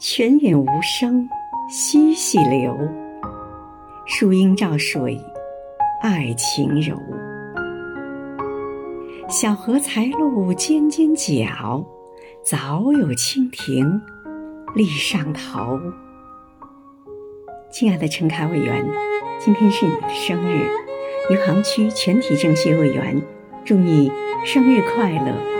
[0.00, 1.28] 泉眼无声
[1.68, 2.78] 惜细流。
[4.06, 5.20] 树阴照水
[6.00, 6.96] 爱晴柔。
[9.28, 11.84] 小荷才露尖尖角
[12.44, 14.00] 早有蜻蜓
[14.76, 15.80] 立上头。
[17.68, 18.86] 亲爱的陈凯委员
[19.40, 20.70] 今天是你的生日
[21.28, 23.20] 余杭区全体政协委员
[23.64, 24.12] 祝你
[24.44, 25.57] 生日快乐。